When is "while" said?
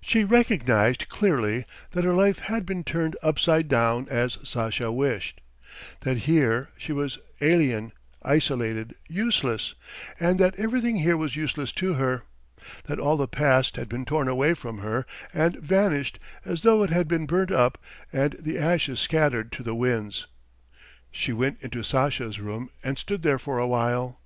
23.68-24.20